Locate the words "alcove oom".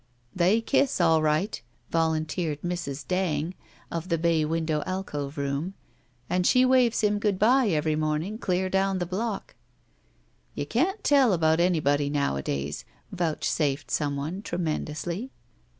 4.87-5.73